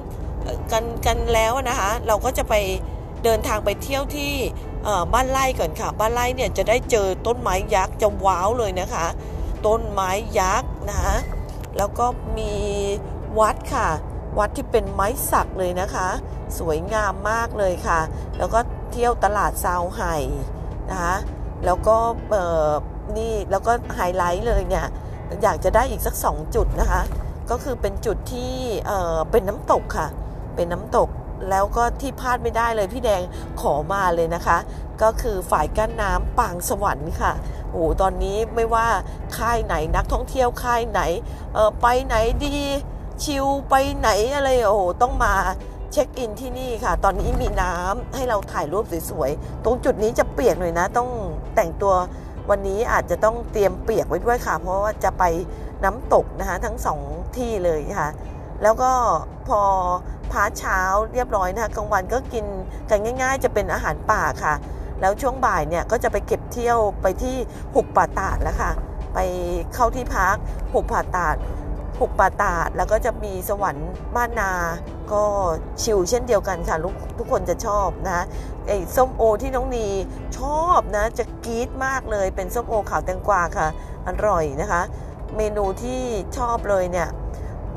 [0.71, 2.54] กันกันแล้วนะคะ เราก็จะไป
[3.23, 4.34] เดินทางไปเที่ยวที่
[5.13, 9.06] บ้านไร่ก่อนค่ะ บ้านไร่เนี่ยจะได้เจอต้นไม้ยักษ์จะว้าวเลยนะคะ
[9.65, 11.15] ต้นไม้ยักษ์นะคะ
[11.78, 12.06] แล้วก็
[12.38, 12.54] มี
[13.39, 13.88] วัดค่ะ
[14.39, 16.08] วัดที่เป็นไม้สักเลยนะคะ
[16.60, 18.00] สวยงามมากเลยค่ะ
[18.38, 18.60] แล้วก็
[18.93, 20.15] เที่ยวตลาดซาวไห่
[20.91, 21.15] นะคะ
[21.65, 21.95] แล้วก็
[23.17, 24.86] นี่แล้วก็ไฮไลท์เลยเนี่ย
[25.43, 27.02] อยากจะได้อีกสักสองจุดนะคะ
[27.50, 28.54] ก็คือเป็นจุดที่
[28.88, 30.08] เเป็นน้ำตกค่ะ
[30.56, 31.10] เป็นน้ำตก
[31.50, 33.21] แล้วก็ที่พลาดไม่ได้เลยพี่แดง
[33.62, 34.58] ขอมาเลยนะคะ
[35.02, 37.34] ก็คือฝ่ายกั้นน้ำปางสวรรค์ค่ะ
[37.71, 38.88] โอ้ตอนนี้ไม่ว่า
[39.38, 41.02] ค่ายไหนนักท่องเที่ยวค่ายไหน
[41.82, 42.58] ไปไหนดี
[43.23, 45.34] ชิลไปไหนอะไรโอ้ต้องมา
[45.91, 51.10] เช็คอินที่นี่ค่ะ ตอนนี้มีน้ำให้เราถ่ายรูปสวยๆ ตรงจุดนี้จะเปียกหน่อยนะ ต้อง
[51.56, 51.93] แต่งตัว
[52.50, 55.23] วันนี้อาจจะต้องเตรียมเปียกไว้ด้วยค่ะ เพราะว่าจะไป
[55.84, 57.00] น้ำตกนะคะ ทั้งสอง
[57.38, 58.10] ที่เลยค่ะ
[58.63, 58.91] แล้วก็
[59.47, 59.62] พอ
[60.32, 60.80] พาเช้า
[61.13, 62.45] เรียบร้อยนะคะกลางวันก็กิน
[62.89, 64.54] กันง่าย ๆ จะเป็นอาหารป่าค่ะ
[65.02, 67.36] แล้วช่วงบ่ายเนี่ยก็จะไปเก็บเที่ยวไปที่
[67.73, 68.71] หุบป่าตาดแล้วค่ะ
[69.13, 69.19] ไป
[69.73, 70.36] เข้าที่พัก
[70.71, 71.36] หุบป่าตาด
[72.00, 74.52] หุบป่าตาดแล้วก็จะมีสวรรค์บ้านนา
[75.14, 75.24] ก็
[75.82, 76.78] ชิลเช่นเดียวกันค่ะ
[77.18, 78.26] ทุกคนจะชอบนะ
[78.68, 79.88] ไอ้ส้มโอที่น้องนี
[80.40, 83.68] ชอบนะจะกรี๊ดมากเลยเป็นส้มโอขาวแตงกวาค่ะ
[84.08, 84.82] อร่อยนะคะ
[85.36, 86.02] เมนูที่
[86.38, 87.08] ชอบเลยเนี่ย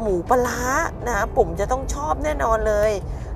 [0.01, 0.61] หมูปลา
[1.07, 2.93] นะปุ๋มจะต้องชอบแน่นอนเลย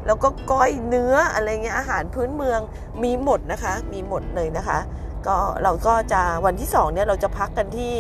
[0.06, 2.60] แล้วก็ก้อยเนื้ออะไรเงี้ยอาหารพื้นเมือง
[3.02, 4.78] มีหมดนะคะ มีหมดเลยนะคะ
[5.26, 7.94] ก็เราก็จะวันที่สองเนี่ยเราจะพักกันที่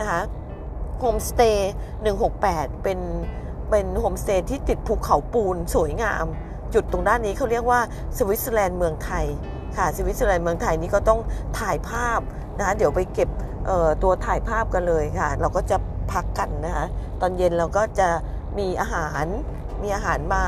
[0.00, 0.20] นะคะ
[0.98, 1.72] โฮมสเตย์
[2.26, 2.98] 168 เป็น
[3.70, 6.26] เป็นโฮมสเตย์ที่ติดภูเขาปูนสวยงาม
[6.74, 7.80] จุดตรงด้านนี้เขาเรียกว่า
[8.18, 9.26] สวิตเซอร์แลนด์เมืองไทย
[9.76, 11.20] ค่ะสวิตเซอร์แลนด์เมืองไทยนี่ก็ต้อง
[11.58, 12.20] ถ่ายภาพ
[12.58, 13.28] นะคะเดี๋ยวไปเก็บ
[14.02, 15.76] ตัวถ่ายภาพกันเลยค่ะ เราก็จะ
[16.12, 16.86] พักกันนะคะ
[17.20, 18.08] ตอนเย็นเราก็จะ
[18.58, 19.24] มีอาหาร
[19.82, 20.44] มีอาหารมา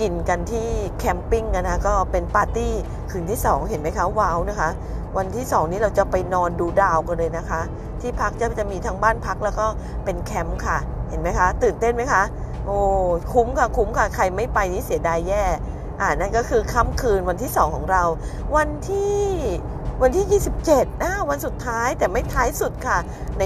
[0.00, 2.72] กินกันที่แคมปิ้งกันนะก็เป็นปาร์ตี้
[3.10, 4.70] คืนที่ 2 เห็นไหมคะว้าวนะคะ
[5.16, 7.60] วันที่ 2 นี้เราจะไปนอนดูดาวกันเลยนะคะ
[8.00, 9.66] ที่พักจะจะมีทั้งบ้านพักแล้วก็
[10.04, 12.22] เป็นแคมป์ค่ะ เห็นไหมคะ ตื่นเต้นไหมคะ
[12.66, 12.78] โอ้
[13.32, 15.44] คุ้มค่ะคุ้มค่ะใครไม่ไปนี่เสียดายแย่
[16.00, 18.02] อ่านั่นก็คือค่ำคืนวันที่ 2 ของเรา
[18.56, 19.20] วันที่
[20.02, 22.98] วันที่ 27นะวันสุดท้ายแต่ไม่ท้ายสุดค่ะ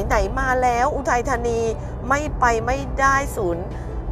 [0.06, 1.60] ไหน ๆ มาแล้วอุทัยธานี
[2.08, 3.64] ไม่ไปไม่ได้ศูนย์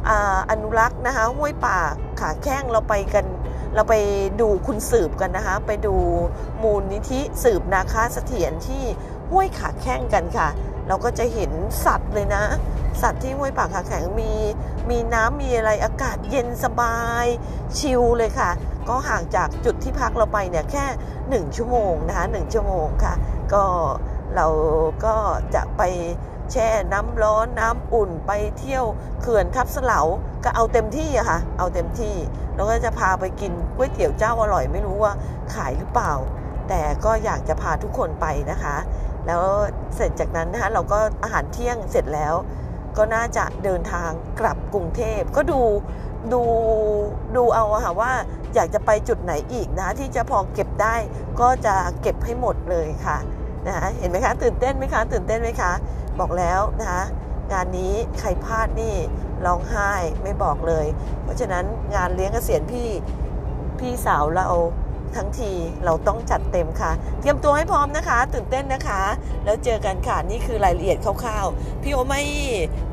[0.07, 0.11] อ
[0.51, 1.77] อนุรักษ์นะคะห้วยป่า
[2.19, 3.25] ขาแข้งเราไปกัน
[3.75, 3.95] เราไป
[4.41, 5.95] ดูคุณสืบกันนะคะ ไปดู
[6.63, 8.83] มูลนิธิสืบนาคาเสถียรที่
[9.31, 10.47] ห้วยขาแข้งกันค่ะ
[10.87, 11.51] เราก็จะเห็น
[11.85, 12.43] สัตว์เลยนะ
[13.01, 14.31] สัตว์ที่ห้วยป่าขาแข็งมี
[14.89, 17.25] มีน้ำมีอะไรอากาศเย็นสบาย
[17.77, 18.49] ชิลเลยค่ะ
[18.89, 20.85] ก็ห่างจากจุดที่พักเราไปเนี่ยแค่
[21.43, 23.13] 1 ชั่วโมงนะคะ1ชั่วโมงค่ะ
[23.53, 23.63] ก็
[24.35, 24.47] เรา
[25.05, 25.15] ก็
[25.55, 25.81] จะไป
[26.53, 28.85] แช่น้ำร้อนน้ำอุ่นไปเที่ยว
[29.21, 30.01] เขื่อนทับสลา
[30.43, 32.15] ก็เอาเต็มที่อะค่ะ เอาเต็มที่
[32.55, 35.13] แล้วก็จะพาไปกินก๋วยเตี๋ยวเจ้าอร่อยไม่รู้ว่า
[35.53, 36.13] ขายหรือเปล่า
[36.69, 38.77] แต่ก็อยากจะพาทุกคนไปนะคะ
[39.27, 39.41] แล้ว
[39.95, 42.33] เสร็จจากนั้นนะคะเราก็อาหารเที่ยงเสร็จแล้ว
[42.97, 45.61] ก็น่าจะเดินทางกลับกรุงเทพก็ดู
[46.33, 46.41] ดู
[47.35, 48.11] ดูเอาค่ะว่า
[48.55, 50.95] อยากจะไปจุดไหนอีกนะที่จะพอเก็บได้
[51.41, 53.17] ก็จะเก็บให้หมดเลยค่ะ
[53.67, 55.71] นะะเห็นไหมคะ ตื่นเต้นไหมคะ ตื่นเต้นไหมคะ
[56.19, 57.03] บอกแล้วนะคะ
[57.51, 58.95] งานนี้ใครพลาดนี่
[59.45, 59.91] ร้องไห้
[60.23, 60.85] ไม่บอกเลย
[61.23, 62.89] เพราะฉะนั้นงานเลี้ยงเกษียณพี่
[63.79, 64.47] พี่สาวเรา
[65.15, 65.51] ทั้งที
[65.85, 69.01] เราต้องจัดเต็มค่ะ เตรียมตัวให้พร้อมนะคะ ตื่นเต้นนะคะ
[69.45, 72.23] แล้วเจอกันค่ะ นี่คือรายละเอียดคร่าวๆ พี่โอไม่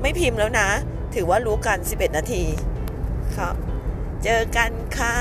[0.02, 0.68] ไม่พิมพ์แล้วนะ
[1.14, 2.42] ถือว่ารู้กัน 11 นาที
[3.36, 3.54] ครับ
[4.24, 5.16] เจอกันค่ะ